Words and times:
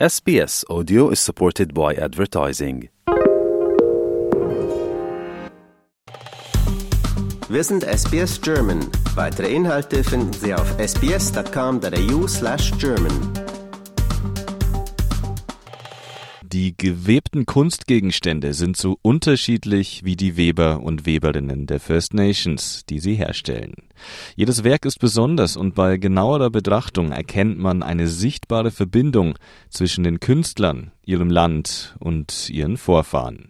SBS 0.00 0.64
Audio 0.68 1.10
is 1.10 1.20
supported 1.20 1.72
by 1.72 1.94
advertising. 1.94 2.88
Wir 7.48 7.62
sind 7.62 7.84
SBS 7.84 8.40
German. 8.40 8.90
Weitere 9.14 9.54
Inhalte 9.54 10.02
finden 10.02 10.32
Sie 10.32 10.52
auf 10.52 10.68
sbs.com.au/german. 10.80 13.43
Die 16.54 16.76
gewebten 16.76 17.46
Kunstgegenstände 17.46 18.54
sind 18.54 18.76
so 18.76 18.96
unterschiedlich 19.02 20.02
wie 20.04 20.14
die 20.14 20.36
Weber 20.36 20.84
und 20.84 21.04
Weberinnen 21.04 21.66
der 21.66 21.80
First 21.80 22.14
Nations, 22.14 22.84
die 22.88 23.00
sie 23.00 23.16
herstellen. 23.16 23.74
Jedes 24.36 24.62
Werk 24.62 24.84
ist 24.84 25.00
besonders 25.00 25.56
und 25.56 25.74
bei 25.74 25.96
genauerer 25.96 26.50
Betrachtung 26.50 27.10
erkennt 27.10 27.58
man 27.58 27.82
eine 27.82 28.06
sichtbare 28.06 28.70
Verbindung 28.70 29.36
zwischen 29.68 30.04
den 30.04 30.20
Künstlern, 30.20 30.92
ihrem 31.04 31.28
Land 31.28 31.96
und 31.98 32.48
ihren 32.50 32.76
Vorfahren. 32.76 33.48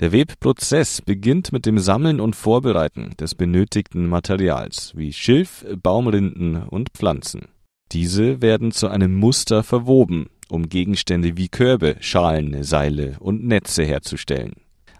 Der 0.00 0.12
Webprozess 0.12 1.02
beginnt 1.02 1.52
mit 1.52 1.66
dem 1.66 1.78
Sammeln 1.78 2.18
und 2.18 2.34
Vorbereiten 2.34 3.10
des 3.20 3.34
benötigten 3.34 4.06
Materials 4.06 4.94
wie 4.96 5.12
Schilf, 5.12 5.66
Baumrinden 5.82 6.62
und 6.62 6.92
Pflanzen. 6.94 7.48
Diese 7.92 8.40
werden 8.40 8.72
zu 8.72 8.88
einem 8.88 9.14
Muster 9.14 9.62
verwoben, 9.62 10.30
um 10.52 10.68
Gegenstände 10.68 11.36
wie 11.36 11.48
Körbe, 11.48 11.96
Schalen, 12.00 12.62
Seile 12.62 13.16
und 13.20 13.44
Netze 13.44 13.84
herzustellen. 13.84 14.52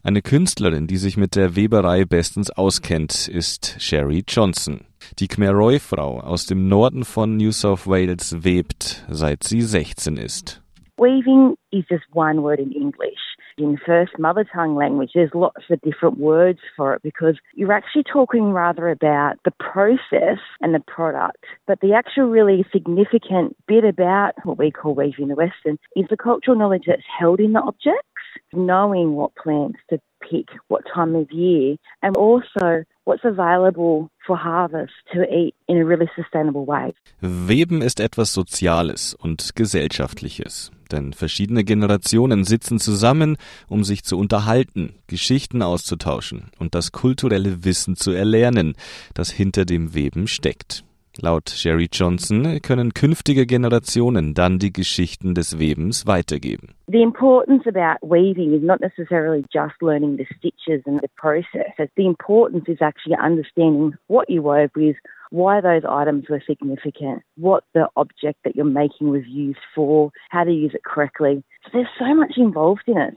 Eine 0.03 0.23
Künstlerin, 0.23 0.87
die 0.87 0.97
sich 0.97 1.17
mit 1.17 1.37
der 1.37 1.55
Weberei 1.55 2.05
bestens 2.05 2.51
auskennt, 2.51 3.29
ist 3.29 3.77
Sherry 3.79 4.25
Johnson. 4.27 4.81
Die 5.19 5.29
Khmer 5.29 5.53
Rouge-Frau 5.53 6.21
aus 6.21 6.47
dem 6.47 6.69
Norden 6.69 7.05
von 7.05 7.37
New 7.37 7.53
South 7.53 7.87
Wales 7.87 8.43
webt, 8.43 9.05
seit 9.09 9.45
sie 9.45 9.61
16 9.61 10.17
ist. 10.17 10.63
Weaving 10.97 11.55
is 11.71 11.85
just 11.89 12.05
one 12.15 12.43
word 12.43 12.59
in 12.59 12.73
English. 12.73 13.32
In 13.63 13.79
first 13.87 14.19
mother 14.19 14.43
tongue 14.43 14.75
language, 14.75 15.13
there's 15.15 15.31
lots 15.35 15.63
of 15.71 15.81
different 15.83 16.19
words 16.19 16.59
for 16.77 16.95
it 16.95 17.03
because 17.05 17.39
you're 17.55 17.73
actually 17.73 18.03
talking 18.03 18.53
rather 18.53 18.89
about 18.89 19.37
the 19.45 19.53
process 19.53 20.41
and 20.61 20.75
the 20.75 20.81
product. 20.81 21.45
But 21.69 21.79
the 21.81 21.93
actual 21.93 22.25
really 22.25 22.67
significant 22.73 23.57
bit 23.69 23.85
about 23.85 24.33
what 24.43 24.59
we 24.59 24.73
call 24.73 24.97
weaving 24.97 25.23
in 25.23 25.29
the 25.29 25.37
Western 25.37 25.79
is 25.95 26.07
the 26.11 26.17
cultural 26.17 26.59
knowledge 26.59 26.87
that's 26.89 27.03
held 27.21 27.39
in 27.39 27.53
the 27.53 27.61
objects, 27.61 28.09
knowing 28.53 29.13
what 29.13 29.37
plants 29.37 29.79
to 29.91 30.01
pick, 30.29 30.49
what 30.67 30.83
time 30.93 31.15
of 31.15 31.31
year, 31.31 31.77
and 32.03 32.17
also 32.17 32.83
what's 33.05 33.25
available 33.25 34.11
for 34.27 34.37
harvest 34.37 34.93
to 35.13 35.23
eat 35.33 35.55
in 35.69 35.77
a 35.77 35.85
really 35.85 36.11
sustainable 36.17 36.65
way. 36.65 36.95
Weben 37.21 37.81
ist 37.81 38.01
etwas 38.01 38.33
Soziales 38.33 39.15
und 39.15 39.55
Gesellschaftliches. 39.55 40.73
Denn 40.93 41.13
verschiedene 41.15 41.65
Generationen 41.65 42.45
sitzen 42.45 42.79
zusammen, 42.79 43.37
um 43.67 43.83
sich 43.83 44.05
zu 44.05 44.19
unterhalten, 44.19 44.95
Geschichten 45.07 45.63
auszutauschen 45.63 46.51
und 46.59 46.75
das 46.75 46.93
kulturelle 46.93 47.65
Wissen 47.65 47.97
zu 47.97 48.13
erlernen, 48.13 48.75
das 49.15 49.31
hinter 49.31 49.65
dem 49.65 49.95
Weben 49.95 50.29
steckt. 50.29 50.85
Laut 51.21 51.51
Sherry 51.51 51.89
Johnson 51.93 52.61
können 52.63 52.95
künftige 52.95 53.45
Generationen 53.47 54.33
dann 54.33 54.59
die 54.59 54.73
Geschichten 54.73 55.35
des 55.35 55.59
Webens 55.59 56.07
weitergeben. 56.07 56.71
The 56.89 57.03
importance 57.03 57.67
about 57.67 58.01
weaving 58.03 58.55
is 58.55 58.63
not 58.63 58.81
necessarily 58.81 59.45
just 59.53 59.75
learning 59.83 60.17
the 60.17 60.27
stitches 60.37 60.83
and 60.87 61.01
the 61.03 61.09
process. 61.17 61.73
The 61.97 62.07
importance 62.07 62.67
is 62.67 62.81
actually 62.81 63.17
understanding 63.17 63.95
what 64.09 64.31
you 64.31 64.43
wove 64.43 64.71
with, 64.75 64.97
why 65.31 65.61
those 65.61 65.85
items 65.85 66.29
were 66.31 66.41
significant, 66.47 67.23
what 67.37 67.65
the 67.75 67.89
object 67.97 68.39
that 68.45 68.55
you're 68.57 68.65
making 68.65 69.11
was 69.11 69.27
used 69.27 69.61
for, 69.75 70.13
how 70.31 70.45
to 70.45 70.51
use 70.51 70.75
it 70.75 70.83
correctly. 70.85 71.43
So 71.65 71.71
there's 71.73 71.89
so 71.99 72.15
much 72.15 72.39
involved 72.39 72.87
in 72.87 72.97
it. 72.97 73.15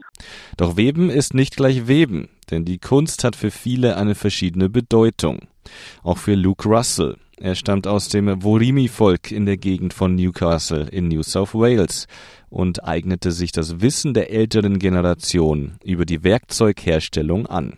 Doch 0.58 0.76
Weben 0.76 1.08
ist 1.08 1.34
nicht 1.34 1.56
gleich 1.56 1.88
Weben, 1.88 2.28
denn 2.50 2.66
die 2.66 2.78
Kunst 2.78 3.24
hat 3.24 3.36
für 3.36 3.50
viele 3.50 3.96
eine 3.96 4.14
verschiedene 4.14 4.68
Bedeutung. 4.68 5.48
Auch 6.02 6.18
für 6.18 6.34
Luke 6.34 6.68
Russell. 6.68 7.16
Er 7.38 7.54
stammt 7.54 7.86
aus 7.86 8.08
dem 8.08 8.42
Worimi-Volk 8.42 9.30
in 9.30 9.44
der 9.44 9.58
Gegend 9.58 9.92
von 9.92 10.14
Newcastle 10.14 10.88
in 10.90 11.08
New 11.08 11.22
South 11.22 11.54
Wales 11.54 12.06
und 12.48 12.82
eignete 12.84 13.30
sich 13.30 13.52
das 13.52 13.82
Wissen 13.82 14.14
der 14.14 14.30
älteren 14.30 14.78
Generation 14.78 15.72
über 15.84 16.06
die 16.06 16.24
Werkzeugherstellung 16.24 17.46
an. 17.46 17.74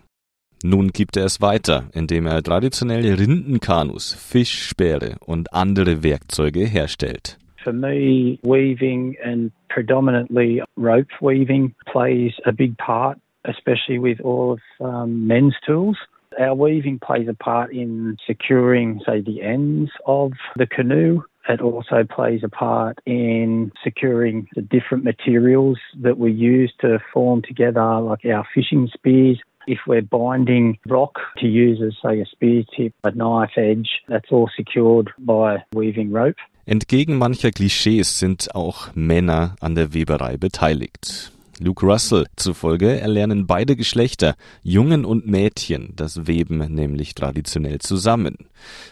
Nun 0.63 0.89
gibt 0.89 1.17
er 1.17 1.25
es 1.25 1.41
weiter, 1.41 1.89
indem 1.93 2.25
er 2.25 2.41
traditionelle 2.41 3.19
Rindenkanus, 3.19 4.13
Fischspeere 4.13 5.17
und 5.25 5.53
andere 5.53 6.03
Werkzeuge 6.03 6.65
herstellt. 6.65 7.37
For 7.61 7.73
me, 7.73 8.39
weaving 8.43 9.17
and 9.21 9.51
predominantly 9.67 10.63
rope 10.77 11.09
weaving 11.19 11.75
plays 11.85 12.33
a 12.45 12.51
big 12.51 12.77
part, 12.77 13.17
especially 13.43 13.99
with 14.01 14.21
all 14.21 14.53
of 14.53 14.61
um, 14.79 15.27
men's 15.27 15.55
tools. 15.65 15.97
Our 16.37 16.53
weaving 16.53 16.99
plays 16.99 17.27
a 17.27 17.33
part 17.33 17.73
in 17.73 18.17
securing, 18.27 19.01
say, 19.05 19.21
the 19.21 19.41
ends 19.41 19.89
of 20.05 20.33
the 20.55 20.67
canoe. 20.67 21.23
It 21.47 21.61
also 21.61 22.03
plays 22.03 22.41
a 22.43 22.49
part 22.49 22.99
in 23.05 23.71
securing 23.83 24.47
the 24.55 24.61
different 24.61 25.03
materials 25.03 25.79
that 26.01 26.19
we 26.19 26.31
use 26.31 26.71
to 26.81 26.99
form 27.11 27.41
together, 27.41 27.99
like 28.01 28.25
our 28.25 28.45
fishing 28.53 28.87
spears. 28.93 29.39
If 29.65 29.79
we're 29.87 30.03
binding 30.03 30.77
rock 30.87 31.19
to 31.37 31.47
use 31.47 31.81
as, 31.81 31.95
say, 32.01 32.21
a 32.21 32.25
spear 32.25 32.63
tip, 32.75 32.93
a 33.03 33.11
knife 33.11 33.57
edge, 33.57 34.01
that's 34.07 34.31
all 34.31 34.49
secured 34.55 35.09
by 35.17 35.63
weaving 35.73 36.11
rope. 36.11 36.37
Entgegen 36.65 37.17
mancher 37.17 37.51
Klischees 37.51 38.19
sind 38.19 38.53
auch 38.53 38.93
Männer 38.93 39.55
an 39.59 39.73
der 39.73 39.93
Weberei 39.93 40.37
beteiligt. 40.37 41.31
Luke 41.61 41.85
Russell 41.85 42.25
zufolge 42.37 42.99
erlernen 43.01 43.45
beide 43.45 43.75
Geschlechter, 43.75 44.35
Jungen 44.63 45.03
und 45.03 45.27
Mädchen, 45.27 45.93
das 45.97 46.25
Weben 46.25 46.59
nämlich 46.73 47.15
traditionell 47.15 47.79
zusammen. 47.79 48.37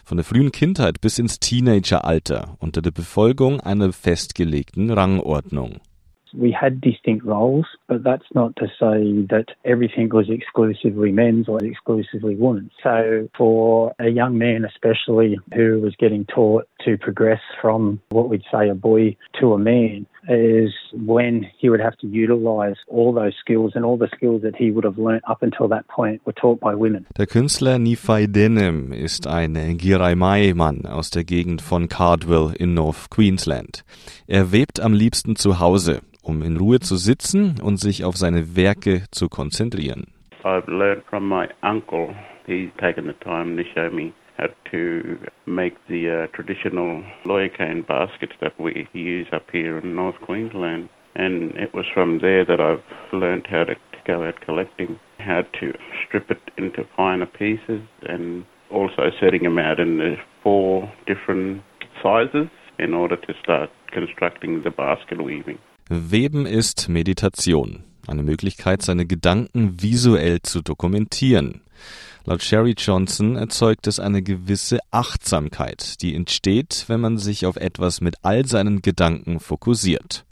Von 0.03 0.17
der 0.17 0.25
frühen 0.25 0.51
Kindheit 0.51 0.99
bis 0.99 1.17
ins 1.17 1.39
Teenageralter 1.39 2.57
unter 2.59 2.81
der 2.81 2.91
Befolgung 2.91 3.61
einer 3.61 3.93
festgelegten 3.93 4.91
Rangordnung. 4.91 5.79
We 6.33 6.51
had 6.51 6.81
distinct 6.81 7.25
roles, 7.25 7.65
but 7.87 8.03
that's 8.03 8.27
not 8.35 8.55
to 8.57 8.67
say 8.79 9.25
that 9.29 9.45
everything 9.63 10.09
was 10.09 10.29
exclusively 10.29 11.11
men's 11.11 11.47
or 11.47 11.63
exclusively 11.63 12.35
women's. 12.35 12.71
So, 12.83 13.29
for 13.37 13.95
a 13.97 14.09
young 14.09 14.37
man, 14.37 14.65
especially 14.65 15.39
who 15.55 15.79
was 15.79 15.95
getting 15.95 16.25
taught 16.25 16.67
to 16.85 16.97
progress 16.97 17.39
from 17.61 18.01
what 18.09 18.29
we'd 18.29 18.43
say 18.51 18.67
a 18.67 18.75
boy 18.75 19.15
to 19.39 19.53
a 19.53 19.57
man, 19.57 20.05
is 20.27 20.73
when 20.93 21.45
he 21.57 21.69
would 21.69 21.81
have 21.81 21.97
to 21.97 22.07
utilize 22.07 22.75
all 22.87 23.13
those 23.13 23.33
skills 23.39 23.73
and 23.75 23.85
all 23.85 23.97
the 23.97 24.09
skills 24.15 24.41
that 24.41 24.55
he 24.55 24.71
would 24.71 24.83
have 24.83 24.97
learnt 24.97 25.23
up 25.27 25.41
until 25.41 25.67
that 25.69 25.87
point 25.87 26.21
were 26.25 26.33
taught 26.33 26.59
by 26.59 26.73
women. 26.75 27.05
Der 27.17 27.25
Künstler 27.25 27.79
Nifai 27.79 28.27
Denim 28.27 28.91
ist 28.91 29.27
ein 29.27 29.77
Giraimai-Mann 29.77 30.85
aus 30.85 31.09
der 31.09 31.23
Gegend 31.23 31.61
von 31.61 31.87
Cardwell 31.87 32.53
in 32.57 32.73
North 32.73 33.09
Queensland. 33.09 33.83
Er 34.27 34.51
webt 34.51 34.79
am 34.79 34.93
liebsten 34.93 35.35
zu 35.35 35.59
Hause, 35.59 36.01
um 36.21 36.43
in 36.43 36.57
Ruhe 36.57 36.79
zu 36.79 36.97
sitzen 36.97 37.55
und 37.61 37.79
sich 37.79 38.03
auf 38.03 38.17
seine 38.17 38.55
Werke 38.55 39.03
zu 39.11 39.29
konzentrieren. 39.29 40.07
I've 40.43 40.67
learned 40.67 41.03
from 41.09 41.27
my 41.27 41.47
uncle. 41.61 42.13
He's 42.45 42.69
taken 42.79 43.05
the 43.05 43.13
time 43.23 43.57
to 43.57 43.63
show 43.73 43.89
me 43.93 44.13
how 44.37 44.47
to 44.71 45.19
make 45.45 45.75
the 45.87 46.09
uh, 46.09 46.27
traditional 46.35 47.03
lawyer 47.25 47.49
cane 47.49 47.83
baskets 47.87 48.33
that 48.41 48.59
we 48.59 48.87
use 48.93 49.27
up 49.33 49.45
here 49.51 49.77
in 49.77 49.95
North 49.95 50.19
Queensland. 50.21 50.89
And 51.15 51.51
it 51.55 51.73
was 51.73 51.85
from 51.93 52.19
there 52.19 52.45
that 52.45 52.59
I've 52.61 52.83
learned 53.11 53.47
how 53.49 53.63
to, 53.63 53.73
to 53.73 53.99
go 54.05 54.23
out 54.23 54.39
collecting, 54.41 54.99
how 55.19 55.41
to 55.59 55.73
strip 56.05 56.29
it 56.29 56.41
into 56.57 56.85
finer 56.95 57.25
pieces, 57.25 57.81
and 58.03 58.45
also 58.71 59.09
setting 59.19 59.43
them 59.43 59.57
out 59.57 59.79
in 59.79 59.97
the 59.97 60.15
four 60.43 60.91
different 61.07 61.63
sizes 62.03 62.49
in 62.77 62.93
order 62.93 63.15
to 63.15 63.33
start 63.41 63.71
constructing 63.91 64.61
the 64.63 64.69
basket 64.69 65.23
weaving. 65.23 65.57
Weben 65.89 66.45
ist 66.45 66.89
Meditation, 66.89 67.83
eine 68.07 68.21
Möglichkeit, 68.21 68.81
seine 68.81 69.05
Gedanken 69.05 69.81
visuell 69.81 70.41
zu 70.41 70.61
dokumentieren. 70.61 71.61
Laut 72.29 72.41
Sherry 72.41 72.75
Johnson 72.77 73.37
erzeugt 73.37 73.87
es 73.87 74.01
eine 74.01 74.21
gewisse 74.21 74.79
Achtsamkeit, 74.91 76.01
die 76.01 76.13
entsteht, 76.13 76.83
wenn 76.89 76.99
man 76.99 77.17
sich 77.17 77.45
auf 77.45 77.55
etwas 77.55 78.01
mit 78.01 78.15
all 78.21 78.43
seinen 78.45 78.81
Gedanken 78.81 79.39
fokussiert. 79.39 80.25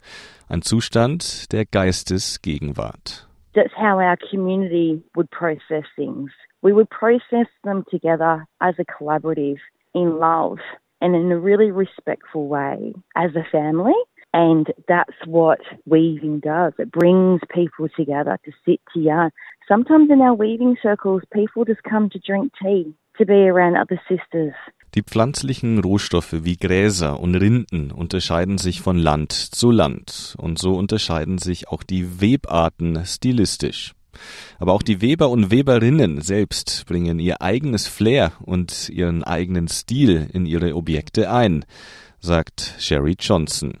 Ein 0.46 0.60
Zustand 0.60 1.50
der 1.54 1.64
Geistesgegenwart. 1.64 3.26
That's 3.54 3.72
how 3.78 3.96
our 3.96 4.18
community 4.30 5.02
would 5.14 5.30
process 5.30 5.86
things. 5.96 6.30
We 6.60 6.74
would 6.74 6.90
process 6.90 7.48
them 7.64 7.82
together 7.90 8.46
as 8.58 8.74
a 8.78 8.84
collaborative 8.84 9.56
in 9.94 10.18
love 10.18 10.58
and 11.00 11.16
in 11.16 11.32
a 11.32 11.38
really 11.38 11.70
respectful 11.70 12.46
way 12.46 12.92
as 13.14 13.34
a 13.34 13.44
family. 13.50 13.96
And 14.32 14.66
that's 14.86 15.16
what 15.26 15.60
weaving 15.86 16.40
does. 16.40 16.74
It 16.78 16.90
brings 16.90 17.40
people 17.48 17.88
together 17.88 18.38
to 18.44 18.52
sit 18.64 18.80
to 18.92 19.00
yarn. 19.00 19.30
Sometimes 19.68 20.10
in 20.10 20.20
our 20.20 20.34
weaving 20.34 20.76
circles, 20.82 21.22
people 21.32 21.64
just 21.64 21.82
come 21.82 22.10
to 22.10 22.18
drink 22.18 22.52
tea, 22.62 22.94
to 23.18 23.24
be 23.24 23.48
around 23.48 23.76
other 23.76 24.00
sisters. 24.08 24.54
Die 24.94 25.02
pflanzlichen 25.02 25.78
Rohstoffe 25.78 26.44
wie 26.44 26.56
Gräser 26.56 27.20
und 27.20 27.34
Rinden 27.34 27.90
unterscheiden 27.90 28.56
sich 28.56 28.80
von 28.80 28.96
Land 28.96 29.32
zu 29.32 29.70
Land 29.70 30.36
und 30.38 30.58
so 30.58 30.74
unterscheiden 30.74 31.38
sich 31.38 31.68
auch 31.68 31.82
die 31.82 32.20
Webarten 32.20 33.04
stilistisch. 33.04 33.92
Aber 34.58 34.72
auch 34.72 34.82
die 34.82 35.02
Weber 35.02 35.28
und 35.28 35.50
Weberinnen 35.50 36.22
selbst 36.22 36.84
bringen 36.86 37.18
ihr 37.18 37.42
eigenes 37.42 37.86
Flair 37.88 38.32
und 38.40 38.88
ihren 38.88 39.22
eigenen 39.24 39.68
Stil 39.68 40.28
in 40.32 40.46
ihre 40.46 40.74
Objekte 40.74 41.30
ein, 41.30 41.64
sagt 42.20 42.76
Sherry 42.78 43.16
Johnson. 43.18 43.74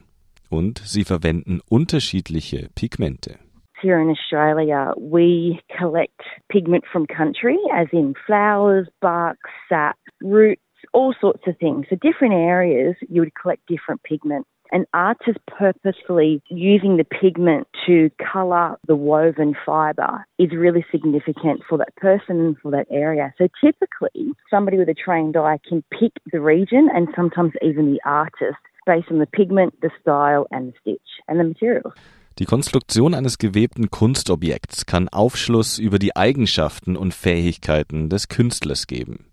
Und 0.50 0.78
sie 0.78 1.04
verwenden 1.04 1.60
unterschiedliche 1.68 2.68
Pigmente. 2.74 3.38
Here 3.82 4.00
in 4.00 4.08
Australia, 4.08 4.94
we 4.96 5.60
collect 5.78 6.20
pigment 6.48 6.84
from 6.90 7.06
country, 7.06 7.58
as 7.74 7.88
in 7.92 8.14
flowers, 8.26 8.88
bark, 9.02 9.38
sap, 9.68 9.98
roots, 10.22 10.62
all 10.94 11.14
sorts 11.20 11.42
of 11.46 11.58
things. 11.58 11.86
So 11.90 11.96
different 11.96 12.34
areas, 12.34 12.96
you 13.08 13.20
would 13.20 13.34
collect 13.34 13.66
different 13.66 14.02
pigment. 14.02 14.46
And 14.72 14.86
artists 14.92 15.40
purposefully 15.46 16.42
using 16.48 16.96
the 16.96 17.04
pigment 17.04 17.68
to 17.86 18.10
colour 18.32 18.76
the 18.86 18.96
woven 18.96 19.54
fibre 19.64 20.26
is 20.38 20.50
really 20.52 20.84
significant 20.90 21.62
for 21.68 21.78
that 21.78 21.94
person 21.96 22.40
and 22.40 22.56
for 22.58 22.70
that 22.72 22.86
area. 22.90 23.32
So 23.38 23.46
typically, 23.62 24.32
somebody 24.50 24.78
with 24.78 24.88
a 24.88 24.94
trained 24.94 25.36
eye 25.36 25.60
can 25.68 25.84
pick 25.92 26.12
the 26.32 26.40
region 26.40 26.88
and 26.92 27.08
sometimes 27.14 27.52
even 27.62 27.92
the 27.92 28.00
artist 28.04 28.58
based 28.86 29.10
on 29.10 29.18
the 29.18 29.26
pigment, 29.26 29.74
the 29.82 29.90
style, 30.00 30.46
and 30.50 30.72
the 30.72 30.78
stitch 30.80 31.20
and 31.28 31.38
the 31.38 31.44
materials. 31.44 31.92
Die 32.38 32.44
Konstruktion 32.44 33.14
eines 33.14 33.38
gewebten 33.38 33.90
Kunstobjekts 33.90 34.84
kann 34.84 35.08
Aufschluss 35.08 35.78
über 35.78 35.98
die 35.98 36.16
Eigenschaften 36.16 36.94
und 36.94 37.14
Fähigkeiten 37.14 38.10
des 38.10 38.28
Künstlers 38.28 38.86
geben. 38.86 39.24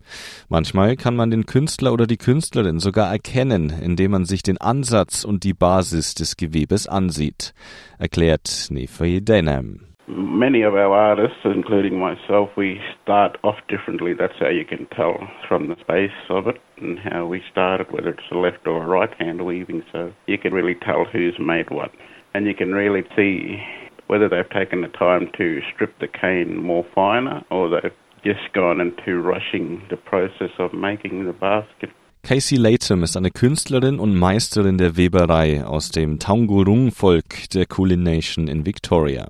Manchmal 0.47 0.95
kann 0.95 1.17
man 1.17 1.29
den 1.29 1.45
Künstler 1.45 1.91
oder 1.91 2.07
die 2.07 2.15
Künstlerin 2.15 2.79
sogar 2.79 3.11
erkennen, 3.11 3.71
indem 3.71 4.11
man 4.11 4.23
sich 4.23 4.41
den 4.41 4.57
Ansatz 4.57 5.25
und 5.25 5.43
die 5.43 5.53
Basis 5.53 6.15
des 6.15 6.37
Gewebes 6.37 6.87
ansieht, 6.87 7.53
erklärt 7.99 8.67
Nefe 8.69 9.21
Denham. 9.21 9.92
Many 10.07 10.63
of 10.63 10.75
our 10.75 10.91
artists, 10.93 11.39
including 11.45 11.97
myself, 11.97 12.49
we 12.57 12.81
start 13.01 13.37
off 13.43 13.55
differently. 13.69 14.13
That's 14.13 14.37
how 14.39 14.49
you 14.49 14.65
can 14.65 14.85
tell 14.87 15.15
from 15.47 15.69
the 15.69 15.75
space 15.79 16.11
of 16.29 16.47
it 16.47 16.57
and 16.77 16.99
how 16.99 17.25
we 17.25 17.41
started, 17.49 17.91
whether 17.91 18.09
it's 18.09 18.31
a 18.31 18.35
left 18.35 18.67
or 18.67 18.83
a 18.83 18.85
right 18.85 19.13
hand 19.17 19.45
weaving. 19.45 19.83
So 19.91 20.11
you 20.27 20.37
can 20.37 20.53
really 20.53 20.75
tell 20.75 21.05
who's 21.05 21.37
made 21.39 21.69
what. 21.69 21.91
and 22.33 22.47
you 22.47 22.53
can 22.53 22.73
really 22.73 23.03
see 23.15 23.61
whether 24.07 24.27
they've 24.27 24.49
taken 24.49 24.81
the 24.81 24.87
time 24.89 25.29
to 25.37 25.61
strip 25.73 25.97
the 25.99 26.07
cane 26.07 26.57
more 26.57 26.85
finer 26.93 27.43
or 27.49 27.69
they've 27.69 27.91
just 28.23 28.53
gone 28.53 28.81
into 28.81 29.21
rushing 29.21 29.81
the 29.89 29.97
process 29.97 30.51
of 30.59 30.73
making 30.73 31.25
the 31.25 31.33
basket. 31.33 31.89
Casey 32.23 32.55
Latham 32.55 33.03
ist 33.03 33.17
eine 33.17 33.31
Künstlerin 33.31 33.99
und 33.99 34.15
Meisterin 34.15 34.77
der 34.77 34.95
Weberei 34.95 35.65
aus 35.65 35.89
dem 35.89 36.19
Taungurung-Volk 36.19 37.49
der 37.53 37.65
Kulin 37.65 38.03
Nation 38.03 38.47
in 38.47 38.65
Victoria. 38.65 39.27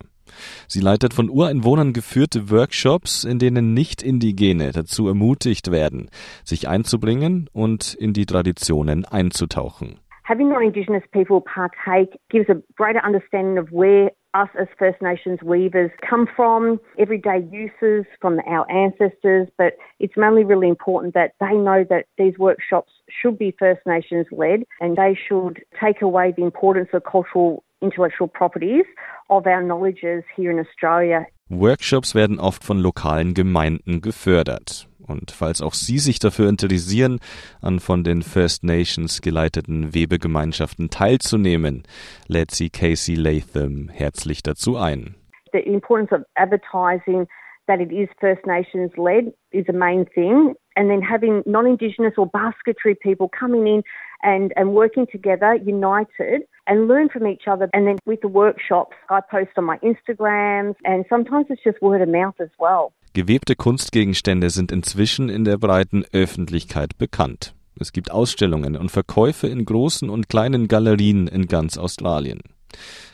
Sie 0.67 0.79
leitet 0.79 1.13
von 1.13 1.29
Ureinwohnern 1.29 1.93
geführte 1.93 2.49
Workshops, 2.49 3.23
in 3.23 3.39
denen 3.39 3.73
Nicht-Indigene 3.73 4.71
dazu 4.71 5.07
ermutigt 5.07 5.71
werden, 5.71 6.09
sich 6.43 6.67
einzubringen 6.67 7.49
und 7.53 7.93
in 7.93 8.13
die 8.13 8.25
Traditionen 8.25 9.05
einzutauchen. 9.05 9.99
having 10.23 10.49
non-Indigenous 10.49 11.03
people 11.11 11.41
partake 11.41 12.17
gives 12.31 12.45
a 12.49 12.55
greater 12.75 13.05
understanding 13.05 13.57
of 13.57 13.69
where 13.71 14.09
us 14.33 14.47
as 14.59 14.67
First 14.79 14.99
Nations 15.01 15.39
weavers 15.43 15.91
come 16.09 16.27
from, 16.35 16.79
everyday 16.97 17.47
uses 17.51 18.05
from 18.19 18.39
our 18.47 18.69
ancestors, 18.71 19.47
but 19.57 19.73
it's 19.99 20.17
mainly 20.17 20.43
really 20.43 20.69
important 20.69 21.13
that 21.13 21.33
they 21.39 21.53
know 21.53 21.85
that 21.89 22.05
these 22.17 22.37
workshops 22.39 22.91
should 23.09 23.37
be 23.37 23.55
First 23.59 23.81
Nations 23.85 24.25
led 24.31 24.63
and 24.79 24.97
they 24.97 25.15
should 25.27 25.63
take 25.79 26.01
away 26.01 26.33
the 26.35 26.43
importance 26.43 26.89
of 26.93 27.03
cultural 27.03 27.63
intellectual 27.83 28.27
properties 28.27 28.85
of 29.29 29.45
our 29.45 29.61
knowledges 29.61 30.23
here 30.35 30.51
in 30.51 30.59
Australia. 30.59 31.25
Workshops 31.49 32.15
werden 32.15 32.39
oft 32.39 32.63
von 32.63 32.79
lokalen 32.79 33.33
Gemeinden 33.33 34.01
gefördert. 34.01 34.87
Und 35.05 35.31
falls 35.31 35.61
auch 35.61 35.73
Sie 35.73 35.99
sich 35.99 36.19
dafür 36.19 36.47
interessieren, 36.47 37.19
an 37.61 37.79
von 37.79 38.03
den 38.03 38.21
First 38.21 38.63
Nations 38.63 39.21
geleiteten 39.21 39.93
Webegemeinschaften 39.93 40.89
teilzunehmen, 40.89 41.83
lädt 42.27 42.51
sie 42.51 42.69
Casey 42.69 43.15
Latham 43.15 43.89
herzlich 43.89 44.43
dazu 44.43 44.77
ein. 44.77 45.15
The 45.51 45.59
importance 45.59 46.11
of 46.15 46.23
advertising 46.35 47.27
that 47.67 47.79
it 47.79 47.91
is 47.91 48.09
First 48.19 48.45
Nations 48.45 48.91
led 48.97 49.33
is 49.51 49.67
a 49.67 49.73
main 49.73 50.05
thing. 50.05 50.55
And 50.75 50.89
then 50.89 51.01
having 51.01 51.43
non 51.45 51.67
Indigenous 51.67 52.13
or 52.17 52.25
basketry 52.25 52.95
people 52.95 53.29
coming 53.29 53.67
in 53.67 53.83
and, 54.23 54.51
and 54.55 54.73
working 54.73 55.05
together, 55.11 55.55
united, 55.55 56.47
and 56.65 56.87
learn 56.87 57.09
from 57.09 57.25
each 57.27 57.47
other. 57.47 57.69
And 57.73 57.85
then 57.87 57.97
with 58.05 58.21
the 58.21 58.29
workshops, 58.29 58.95
I 59.09 59.21
post 59.21 59.51
on 59.57 59.65
my 59.65 59.77
Instagrams, 59.79 60.75
and 60.83 61.05
sometimes 61.09 61.47
it's 61.49 61.63
just 61.63 61.81
word 61.81 62.01
of 62.01 62.09
mouth 62.09 62.39
as 62.39 62.49
well. 62.57 62.93
Gewebte 63.13 63.55
Kunstgegenstände 63.55 64.49
sind 64.49 64.71
inzwischen 64.71 65.29
in 65.29 65.43
der 65.43 65.57
breiten 65.57 66.03
Öffentlichkeit 66.11 66.97
bekannt. 66.97 67.53
Es 67.79 67.91
gibt 67.91 68.11
Ausstellungen 68.11 68.75
und 68.75 68.89
Verkäufe 68.89 69.47
in 69.47 69.65
großen 69.65 70.09
und 70.09 70.29
kleinen 70.29 70.67
Galerien 70.67 71.27
in 71.27 71.47
ganz 71.47 71.77
Australien. 71.77 72.41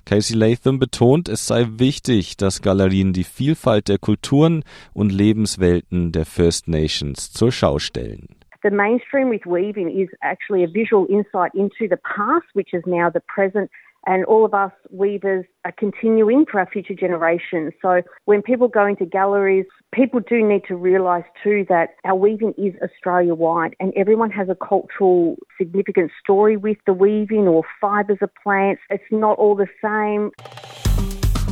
Casey 0.05 0.35
Latham 0.35 0.79
betont, 0.79 1.27
es 1.29 1.47
sei 1.47 1.67
wichtig, 1.69 2.37
dass 2.37 2.61
Galerien 2.61 3.13
die 3.13 3.23
Vielfalt 3.23 3.89
der 3.89 3.97
Kulturen 3.97 4.63
und 4.93 5.11
Lebenswelten 5.11 6.11
der 6.11 6.25
First 6.25 6.67
Nations 6.67 7.31
zur 7.31 7.51
Schau 7.51 7.79
stellen. 7.79 8.38
The 8.63 8.71
mainstream 8.71 9.29
with 9.29 9.45
weaving 9.45 9.89
is 9.89 10.09
actually 10.21 10.63
a 10.63 10.67
visual 10.67 11.07
insight 11.09 11.51
into 11.53 11.87
the 11.89 11.97
past, 11.97 12.45
which 12.53 12.73
is 12.73 12.83
now 12.85 13.09
the 13.09 13.21
present 13.21 13.69
and 14.05 14.25
all 14.25 14.45
of 14.45 14.53
us 14.53 14.71
weavers 14.89 15.45
are 15.65 15.71
continuing 15.71 16.45
for 16.49 16.59
our 16.59 16.69
future 16.69 16.93
generations. 16.93 17.73
So 17.81 18.01
when 18.25 18.41
people 18.41 18.67
go 18.67 18.85
into 18.85 19.05
galleries, 19.05 19.65
people 19.93 20.19
do 20.19 20.45
need 20.45 20.63
to 20.67 20.75
realise 20.75 21.25
too 21.43 21.65
that 21.69 21.95
our 22.05 22.15
weaving 22.15 22.53
is 22.57 22.73
Australia 22.81 23.35
wide 23.35 23.75
and 23.79 23.93
everyone 23.95 24.31
has 24.31 24.49
a 24.49 24.55
cultural 24.55 25.37
significant 25.57 26.11
story 26.21 26.57
with 26.57 26.77
the 26.85 26.93
weaving 26.93 27.47
or 27.47 27.63
fibres 27.81 28.19
of 28.21 28.29
plants. 28.41 28.81
It's 28.89 29.03
not 29.11 29.37
all 29.37 29.55
the 29.55 29.67
same. 29.81 30.31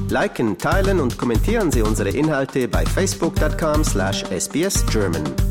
Liken, 0.09 0.57
teilen 0.57 1.01
und 1.01 1.17
kommentieren 1.17 1.71
Sie 1.71 1.81
unsere 1.81 2.09
Inhalte 2.09 2.69
bei 2.69 2.85
facebook.com 2.85 3.83
slash 3.83 4.23
sbsgerman. 4.23 5.46